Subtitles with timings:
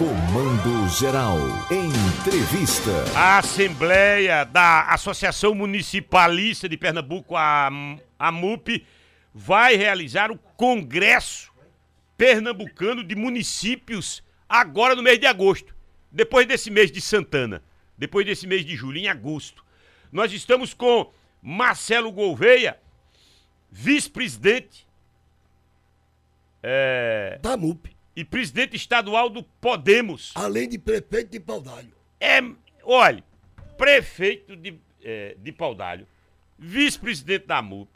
[0.00, 1.36] Comando Geral.
[1.70, 2.90] Entrevista.
[3.14, 7.68] A Assembleia da Associação Municipalista de Pernambuco, a,
[8.18, 8.86] a MUP,
[9.34, 11.52] vai realizar o Congresso
[12.16, 15.76] Pernambucano de Municípios agora no mês de agosto.
[16.10, 17.62] Depois desse mês de Santana.
[17.98, 19.62] Depois desse mês de julho, em agosto.
[20.10, 21.12] Nós estamos com
[21.42, 22.80] Marcelo Gouveia,
[23.70, 24.86] vice-presidente
[26.62, 27.99] é, da MUP.
[28.20, 30.32] E presidente estadual do Podemos.
[30.34, 31.90] Além de prefeito de Paudalho.
[32.20, 32.38] É,
[32.82, 33.24] olha,
[33.78, 36.06] prefeito de, é, de Paudalho,
[36.58, 37.88] vice-presidente da MUP.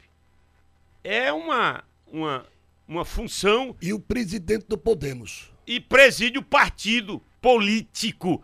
[1.03, 2.43] É uma, uma,
[2.87, 3.75] uma função.
[3.79, 5.51] E o presidente do Podemos.
[5.67, 8.43] E preside o partido político.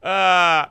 [0.00, 0.70] Ah,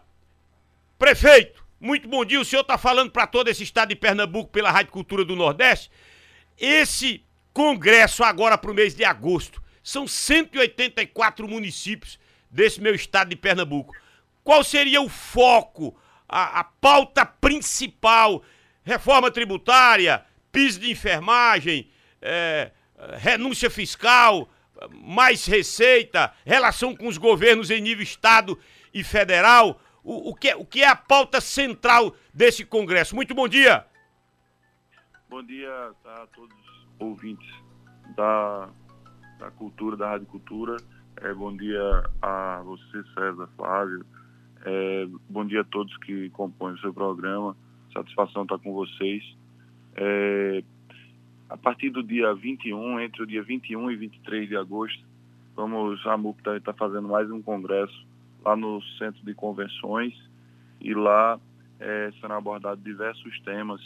[0.97, 2.39] prefeito, muito bom dia.
[2.39, 5.91] O senhor está falando para todo esse estado de Pernambuco pela Rádio Cultura do Nordeste.
[6.57, 9.64] Esse congresso agora para o mês de agosto.
[9.85, 12.17] São 184 municípios
[12.49, 13.95] desse meu estado de Pernambuco.
[14.43, 15.95] Qual seria o foco,
[16.27, 18.41] a, a pauta principal?
[18.83, 21.87] Reforma tributária, piso de enfermagem,
[22.19, 22.71] é,
[23.19, 24.49] renúncia fiscal,
[24.91, 28.59] mais receita, relação com os governos em nível estado
[28.91, 29.79] e federal.
[30.03, 33.15] O, o, que, o que é a pauta central desse Congresso?
[33.15, 33.85] Muito bom dia.
[35.29, 37.53] Bom dia a todos os ouvintes
[38.15, 38.69] da,
[39.39, 40.77] da cultura, da Rádio Cultura.
[41.17, 44.05] É, bom dia a você, César, Flávio.
[44.65, 47.55] É, bom dia a todos que compõem o seu programa.
[47.93, 49.23] Satisfação estar com vocês.
[49.95, 50.63] É,
[51.49, 55.03] a partir do dia 21, entre o dia 21 e 23 de agosto,
[55.55, 58.05] vamos, a MUP está tá fazendo mais um congresso
[58.43, 60.13] lá no Centro de Convenções
[60.81, 61.39] e lá
[61.79, 63.81] é, serão abordados diversos temas,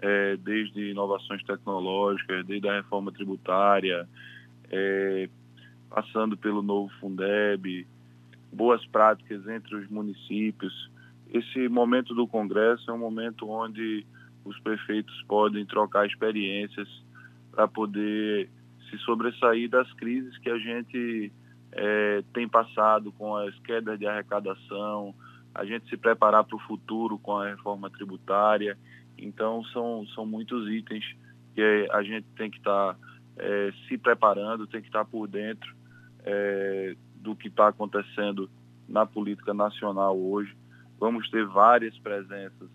[0.00, 4.08] é, desde inovações tecnológicas, desde a reforma tributária,
[4.70, 5.28] é,
[5.90, 7.86] passando pelo novo Fundeb,
[8.52, 10.90] boas práticas entre os municípios.
[11.32, 14.06] Esse momento do Congresso é um momento onde
[14.44, 16.88] os prefeitos podem trocar experiências
[17.50, 18.48] para poder
[18.88, 21.32] se sobressair das crises que a gente
[21.72, 25.14] é, tem passado com as quedas de arrecadação,
[25.54, 28.78] a gente se preparar para o futuro com a reforma tributária.
[29.18, 31.04] Então, são, são muitos itens
[31.54, 33.00] que a gente tem que estar tá,
[33.38, 35.74] é, se preparando, tem que estar por dentro
[36.24, 38.50] é, do que está acontecendo
[38.88, 40.54] na política nacional hoje.
[40.98, 42.68] Vamos ter várias presenças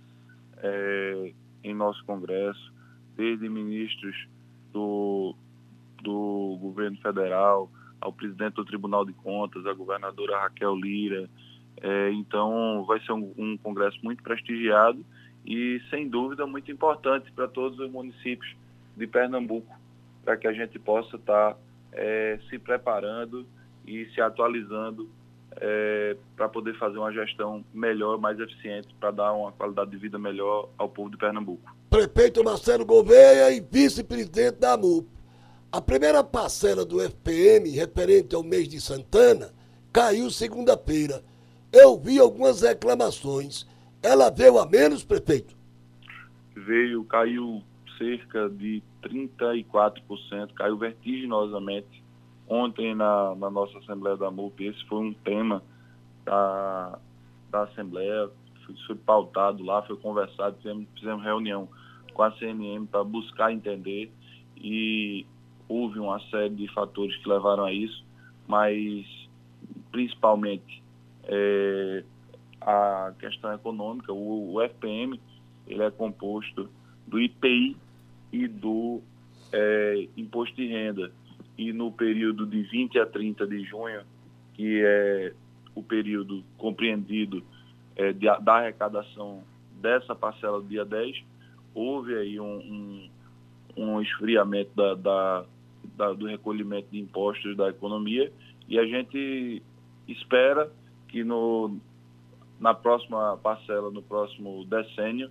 [0.57, 2.73] é, em nosso Congresso,
[3.16, 4.16] desde ministros
[4.72, 5.35] do,
[6.02, 7.69] do governo federal,
[8.00, 11.29] ao presidente do Tribunal de Contas, a governadora Raquel Lira.
[11.81, 15.03] É, então, vai ser um, um, congresso muito prestigiado
[15.46, 18.56] e, sem dúvida, muito importante para todos os municípios
[18.96, 19.73] de Pernambuco,
[20.23, 21.57] para que a gente possa estar tá,
[21.91, 23.45] é, se preparando
[23.85, 25.09] e se atualizando
[25.57, 30.17] é, para poder fazer uma gestão melhor, mais eficiente, para dar uma qualidade de vida
[30.17, 31.75] melhor ao povo de Pernambuco.
[31.89, 35.07] Prefeito Marcelo Gouveia e vice-presidente da MUP.
[35.72, 39.51] A primeira parcela do FPM, referente ao mês de Santana,
[39.91, 41.23] caiu segunda-feira.
[41.72, 43.67] Eu vi algumas reclamações.
[44.01, 45.55] Ela veio a menos, prefeito?
[46.55, 47.63] Veio, caiu
[47.98, 52.04] cerca de 34%, caiu vertiginosamente.
[52.48, 55.64] Ontem, na, na nossa Assembleia da MUP, esse foi um tema
[56.26, 57.00] da,
[57.50, 58.30] da Assembleia,
[58.66, 61.68] foi, foi pautado lá, foi conversado, fizemos, fizemos reunião
[62.14, 64.12] com a CNM para buscar entender.
[64.58, 65.26] E
[65.68, 68.03] houve uma série de fatores que levaram a isso,
[68.48, 69.06] mas
[69.92, 70.84] principalmente
[71.26, 72.03] é,
[72.62, 75.20] a questão econômica, o, o, FPM
[75.68, 76.70] ele é composto
[77.13, 77.78] do IPI
[78.31, 79.00] e do
[79.51, 81.12] é, imposto de renda.
[81.56, 84.01] E no período de 20 a 30 de junho,
[84.56, 85.31] que é
[85.75, 87.44] o período compreendido
[87.96, 89.44] é, de, da arrecadação
[89.79, 91.23] dessa parcela do dia 10,
[91.75, 93.09] houve aí um, um,
[93.78, 95.46] um esfriamento da, da,
[95.96, 98.31] da, do recolhimento de impostos da economia
[98.68, 99.62] e a gente
[100.07, 100.72] espera
[101.09, 101.78] que no,
[102.59, 105.29] na próxima parcela, no próximo decênio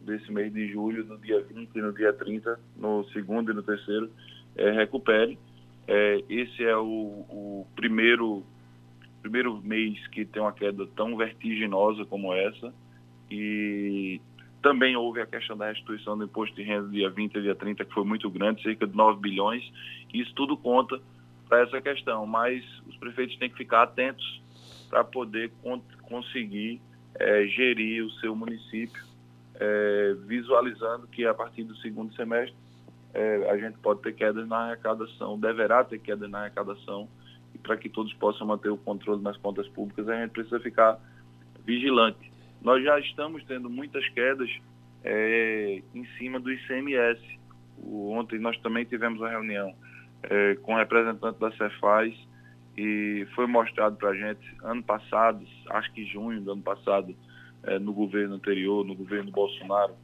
[0.00, 3.62] desse mês de julho, no dia 20 e no dia 30, no segundo e no
[3.62, 4.10] terceiro,
[4.56, 5.38] é, recupere.
[5.86, 6.84] É, esse é o,
[7.28, 8.44] o primeiro,
[9.22, 12.72] primeiro mês que tem uma queda tão vertiginosa como essa
[13.30, 14.20] e
[14.62, 17.84] também houve a questão da restituição do imposto de renda dia 20 e dia 30,
[17.84, 19.62] que foi muito grande, cerca de 9 bilhões.
[20.12, 21.00] Isso tudo conta
[21.48, 24.42] para essa questão, mas os prefeitos têm que ficar atentos
[24.88, 26.80] para poder con conseguir
[27.14, 29.02] é, gerir o seu município,
[29.60, 32.56] é, visualizando que a partir do segundo semestre
[33.12, 37.06] é, a gente pode ter quedas na arrecadação, deverá ter quedas na arrecadação,
[37.54, 40.98] e para que todos possam manter o controle nas contas públicas, a gente precisa ficar
[41.64, 42.32] vigilante.
[42.62, 44.48] Nós já estamos tendo muitas quedas
[45.04, 47.20] é, em cima do ICMS.
[47.78, 49.74] O, ontem nós também tivemos uma reunião
[50.22, 52.14] é, com o representante da Cefaz
[52.76, 57.14] e foi mostrado para a gente ano passado, acho que junho do ano passado,
[57.64, 59.94] é, no governo anterior, no governo Bolsonaro,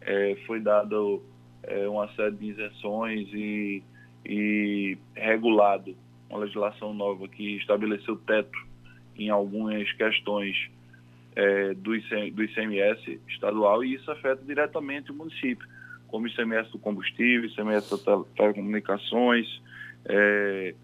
[0.00, 1.22] é, foi dado
[1.62, 3.82] é, uma série de isenções e,
[4.24, 5.94] e regulado
[6.28, 8.66] uma legislação nova que estabeleceu teto
[9.16, 10.70] em algumas questões
[11.34, 11.92] é, do,
[12.32, 15.66] do ICMS estadual e isso afeta diretamente o município,
[16.06, 19.46] como ICMS do combustível, ICMS das telecomunicações,
[20.04, 20.74] é,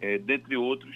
[0.00, 0.94] é, dentre outros,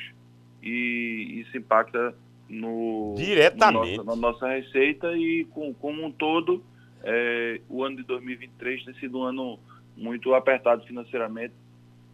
[0.63, 2.15] e isso impacta
[2.49, 3.99] no, Diretamente.
[3.99, 6.63] No nossa, na nossa receita e com, como um todo,
[7.03, 9.59] é, o ano de 2023 tem sido um ano
[9.97, 11.55] muito apertado financeiramente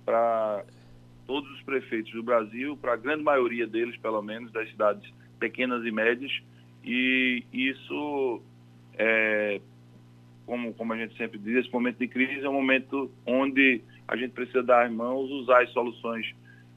[0.05, 0.65] para
[1.27, 5.85] todos os prefeitos do Brasil, para a grande maioria deles, pelo menos, das cidades pequenas
[5.85, 6.33] e médias,
[6.83, 8.43] e isso,
[8.99, 9.61] é,
[10.45, 14.17] como, como a gente sempre diz, esse momento de crise é um momento onde a
[14.17, 16.35] gente precisa dar as mãos, usar as soluções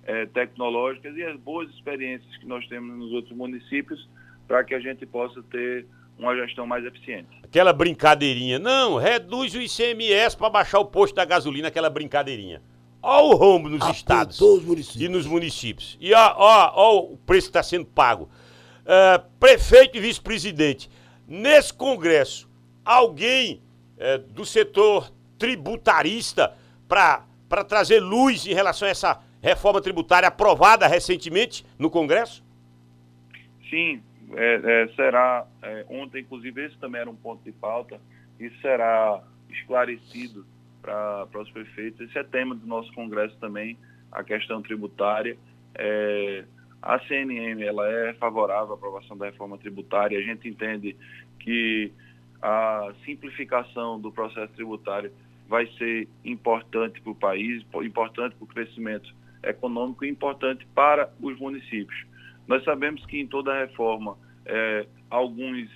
[0.07, 4.07] é, tecnológicas e as boas experiências que nós temos nos outros municípios
[4.47, 5.85] para que a gente possa ter
[6.17, 7.27] uma gestão mais eficiente.
[7.43, 12.61] Aquela brincadeirinha, não, reduz o ICMS para baixar o posto da gasolina, aquela brincadeirinha.
[13.03, 14.39] Olha o rombo nos estados
[14.95, 15.97] e nos municípios.
[16.01, 18.29] E ó, ó, ó o preço que está sendo pago.
[18.83, 20.89] Uh, prefeito e vice-presidente,
[21.27, 22.49] nesse congresso,
[22.83, 23.61] alguém
[23.97, 26.55] uh, do setor tributarista
[26.87, 32.43] para trazer luz em relação a essa reforma tributária aprovada recentemente no Congresso?
[33.69, 34.01] Sim,
[34.33, 35.45] é, é, será.
[35.61, 37.99] É, ontem, inclusive, esse também era um ponto de pauta
[38.39, 40.45] e será esclarecido
[40.81, 42.01] para os prefeitos.
[42.01, 43.77] Esse é tema do nosso Congresso também,
[44.11, 45.37] a questão tributária.
[45.75, 46.43] É,
[46.81, 50.17] a CNM ela é favorável à aprovação da reforma tributária.
[50.17, 50.95] A gente entende
[51.39, 51.91] que
[52.41, 55.11] a simplificação do processo tributário
[55.47, 62.05] vai ser importante para o país, importante para o crescimento econômico importante para os municípios.
[62.47, 65.69] Nós sabemos que em toda reforma é, alguns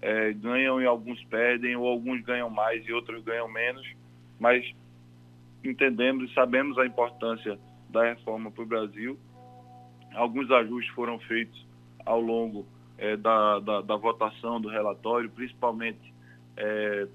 [0.00, 3.86] é, ganham e alguns perdem, ou alguns ganham mais e outros ganham menos,
[4.38, 4.64] mas
[5.64, 9.18] entendemos e sabemos a importância da reforma para o Brasil.
[10.14, 11.66] Alguns ajustes foram feitos
[12.04, 12.66] ao longo
[12.98, 16.12] é, da, da, da, votação do relatório, principalmente
[16.56, 17.06] é,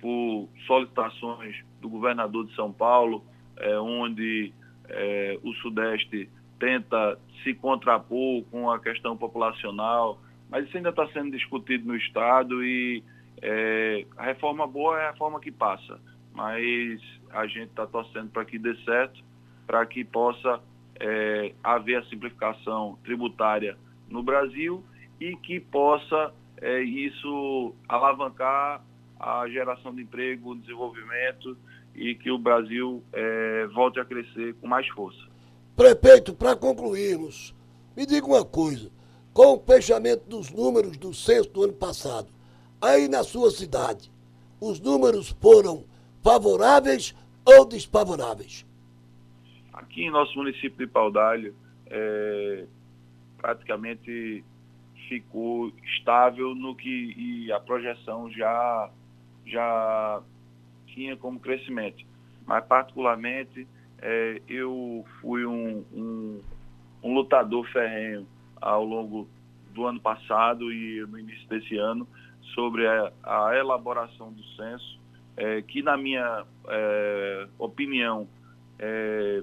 [0.00, 3.24] por solicitações do governador de São Paulo,
[3.56, 4.52] é, onde
[4.90, 6.28] é, o Sudeste
[6.58, 10.20] tenta se contrapor com a questão populacional,
[10.50, 13.02] mas isso ainda está sendo discutido no Estado e
[13.40, 15.98] é, a reforma boa é a reforma que passa,
[16.34, 17.00] mas
[17.30, 19.22] a gente está torcendo para que dê certo,
[19.66, 20.60] para que possa
[20.98, 23.78] é, haver a simplificação tributária
[24.08, 24.84] no Brasil
[25.18, 28.82] e que possa é, isso alavancar
[29.18, 31.56] a geração de emprego, o desenvolvimento
[31.94, 35.20] e que o Brasil é, volte a crescer com mais força.
[35.76, 37.54] Prefeito, para concluirmos,
[37.96, 38.90] me diga uma coisa.
[39.32, 42.28] Com o fechamento dos números do censo do ano passado,
[42.80, 44.10] aí na sua cidade,
[44.60, 45.84] os números foram
[46.22, 47.14] favoráveis
[47.44, 48.66] ou desfavoráveis?
[49.72, 51.54] Aqui em nosso município de Paudalho,
[51.86, 52.66] é,
[53.38, 54.44] praticamente
[55.08, 58.90] ficou estável no que e a projeção já
[59.46, 60.22] já
[60.94, 62.04] tinha como crescimento.
[62.46, 63.66] Mas, particularmente,
[63.98, 66.40] é, eu fui um, um,
[67.02, 68.26] um, lutador ferrenho
[68.60, 69.28] ao longo
[69.72, 72.06] do ano passado e no início desse ano
[72.54, 74.98] sobre a, a elaboração do censo,
[75.36, 78.26] é, que, na minha é, opinião,
[78.78, 79.42] é,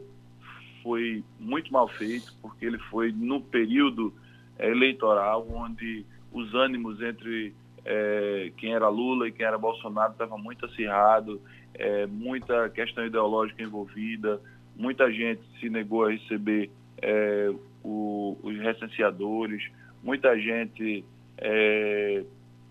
[0.84, 4.14] foi muito mal feito, porque ele foi no período
[4.60, 7.54] eleitoral, onde os ânimos entre
[7.88, 11.42] é, quem era Lula e quem era Bolsonaro estava muito acirrado,
[11.74, 14.42] é, muita questão ideológica envolvida,
[14.76, 16.70] muita gente se negou a receber
[17.02, 17.50] é,
[17.82, 19.64] o, os recenseadores,
[20.04, 21.06] muita gente
[21.38, 22.26] é,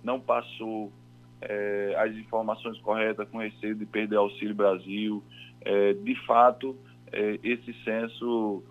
[0.04, 0.92] não passou
[1.40, 5.25] é, as informações corretas com receio de perder Auxílio Brasil.
[5.62, 6.76] É, de fato,
[7.42, 8.62] esse censo,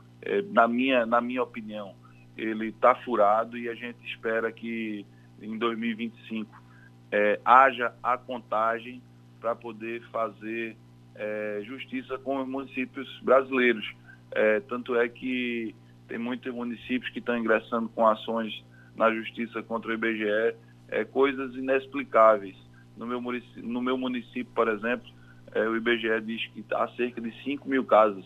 [0.52, 1.96] na, minha, na minha opinião,
[2.38, 5.06] ele está furado e a gente espera que
[5.46, 6.64] em 2025
[7.12, 9.02] é, haja a contagem
[9.40, 10.76] para poder fazer
[11.16, 13.86] é, justiça com os municípios brasileiros.
[14.32, 15.76] É, tanto é que
[16.08, 18.64] tem muitos municípios que estão ingressando com ações
[18.96, 20.56] na justiça contra o IBGE,
[20.90, 22.56] é, coisas inexplicáveis.
[22.98, 25.10] No meu município, no meu município por exemplo,
[25.54, 28.26] é, o IBGE diz que há cerca de 5 mil casas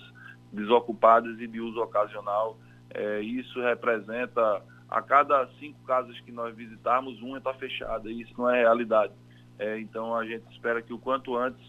[0.52, 2.58] desocupadas e de uso ocasional.
[2.92, 8.34] É, isso representa, a cada cinco casas que nós visitarmos, uma está fechada, e isso
[8.38, 9.13] não é realidade.
[9.58, 11.62] É, então a gente espera que o quanto antes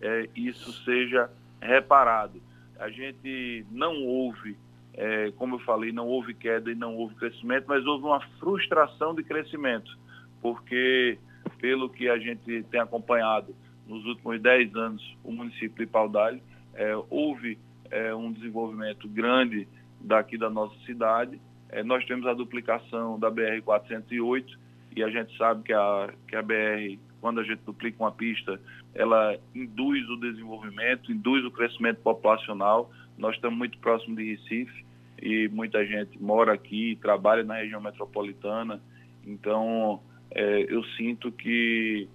[0.00, 1.30] é, isso seja
[1.60, 2.40] reparado.
[2.78, 4.56] A gente não houve,
[4.94, 9.14] é, como eu falei, não houve queda e não houve crescimento, mas houve uma frustração
[9.14, 9.98] de crescimento,
[10.40, 11.18] porque
[11.58, 13.54] pelo que a gente tem acompanhado
[13.86, 16.40] nos últimos 10 anos, o município de Paudalho,
[16.74, 17.58] é, houve
[17.90, 19.66] é, um desenvolvimento grande
[20.00, 21.40] daqui da nossa cidade.
[21.70, 24.56] É, nós temos a duplicação da BR-408
[24.96, 28.60] e a gente sabe que a, que a BR, quando a gente duplica uma pista,
[28.94, 32.90] ela induz o desenvolvimento, induz o crescimento populacional.
[33.16, 34.84] Nós estamos muito próximos de Recife
[35.20, 38.80] e muita gente mora aqui, trabalha na região metropolitana.
[39.26, 42.08] Então, é, eu sinto que,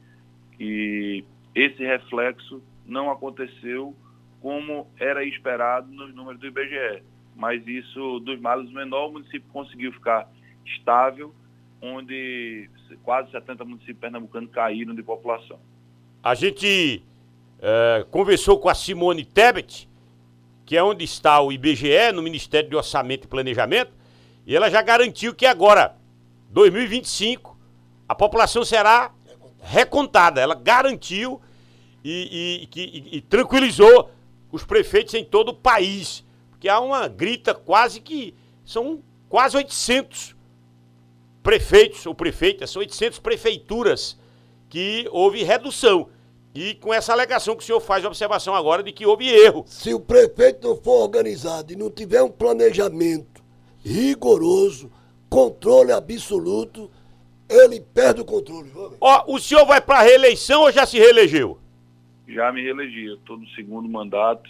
[0.58, 3.96] que esse reflexo não aconteceu
[4.42, 7.04] como era esperado nos números do IBGE.
[7.36, 10.30] Mas isso, dos males menor, o município conseguiu ficar
[10.66, 11.34] estável,
[11.82, 12.70] onde
[13.04, 15.60] quase 70 municípios pernambucanos caíram de população.
[16.22, 17.04] A gente
[17.60, 19.90] é, conversou com a Simone Tebet,
[20.66, 23.92] que é onde está o IBGE, no Ministério de Orçamento e Planejamento,
[24.46, 25.96] e ela já garantiu que agora,
[26.50, 27.58] 2025,
[28.08, 29.12] a população será
[29.62, 30.42] recontada.
[30.42, 31.42] Ela garantiu
[32.04, 34.12] e, e, e, e, tranquilizou
[34.52, 36.24] os prefeitos em todo o país.
[36.64, 38.34] Porque há uma grita quase que.
[38.64, 40.34] São quase 800
[41.44, 44.18] prefeitos ou prefeitas, são 800 prefeituras
[44.70, 46.08] que houve redução.
[46.56, 49.66] E com essa alegação que o senhor faz a observação agora de que houve erro.
[49.68, 53.44] Se o prefeito não for organizado e não tiver um planejamento
[53.84, 54.90] rigoroso,
[55.30, 56.90] controle absoluto,
[57.50, 58.72] ele perde o controle.
[59.02, 61.60] Ó, o senhor vai para reeleição ou já se reelegeu?
[62.26, 64.50] Já me reelegi, estou no segundo mandato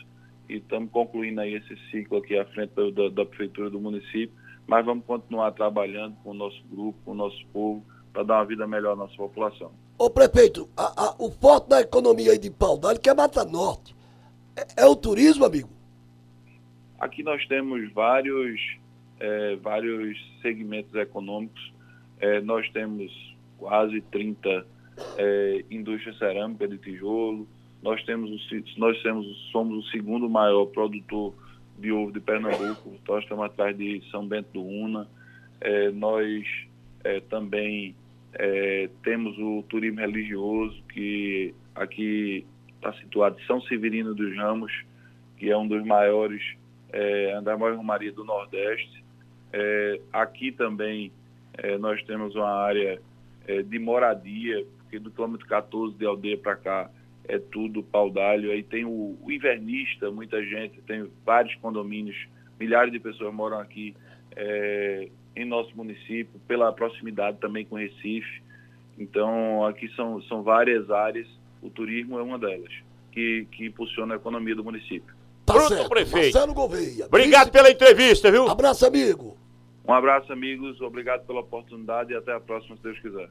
[0.50, 4.32] e estamos concluindo aí esse ciclo aqui à frente da, da, prefeitura do município,
[4.68, 8.46] mas vamos continuar trabalhando com o nosso grupo, com o nosso povo, para dar uma
[8.46, 9.72] vida melhor à nossa população.
[9.98, 13.96] Ô prefeito, a, a, o forte da economia aí de Paudalho, que é Mata Norte,
[14.56, 15.70] é, é, o turismo, amigo?
[17.00, 18.60] Aqui nós temos vários,
[19.20, 21.74] é, vários segmentos econômicos
[22.24, 23.12] é, nós temos
[23.58, 24.66] quase 30
[25.18, 27.46] é, indústrias cerâmicas de tijolo.
[27.84, 28.32] Nós temos
[28.78, 31.34] nós temos, somos o segundo maior produtor
[31.78, 32.94] de ovo de Pernambuco.
[33.08, 35.06] Nós estamos atrás de São Bento do Una.
[35.60, 36.46] É, nós
[37.04, 37.94] é, também
[38.34, 44.72] é, temos o turismo religioso, que aqui está situado em São Severino dos Ramos,
[45.38, 46.42] que é um dos maiores,
[46.90, 49.04] é, da maior romaria do Nordeste.
[49.52, 51.12] É, aqui também
[51.58, 53.02] é, nós temos uma área
[53.46, 56.90] é, de moradia, porque do quilômetro 14 de aldeia para cá
[57.28, 58.52] é tudo paudalho.
[58.52, 62.18] Aí tem o, o, invernista, muita gente, tem vários condomínios,
[62.60, 63.96] milhares de pessoas moram aqui
[64.36, 68.42] é, em nosso município, pela proximidade também com Recife.
[68.98, 71.28] Então, aqui são, são várias áreas,
[71.62, 72.72] o turismo é uma delas,
[73.12, 75.16] que, que impulsiona a economia do município.
[75.46, 75.90] Tá Pronto, certo.
[75.90, 76.34] prefeito.
[76.34, 77.06] Marcelo Gouveia.
[77.06, 78.48] Obrigado pela entrevista, viu?
[78.48, 79.38] Abraço, amigo.
[79.86, 80.80] Um abraço, amigos.
[80.80, 83.30] Obrigado pela oportunidade e até a próxima, se Deus quiser.